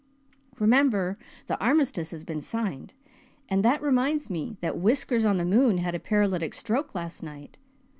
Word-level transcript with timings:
Remember, 0.57 1.19
the 1.45 1.59
Armistice 1.63 2.09
has 2.09 2.23
been 2.23 2.41
signed. 2.41 2.95
And 3.49 3.63
that 3.63 3.83
reminds 3.83 4.31
me 4.31 4.57
that 4.59 4.79
Whiskers 4.79 5.25
on 5.25 5.37
the 5.37 5.45
moon 5.45 5.77
had 5.77 5.93
a 5.93 5.99
paralytic 5.99 6.55
stroke 6.55 6.95
last 6.95 7.21
night. 7.21 7.59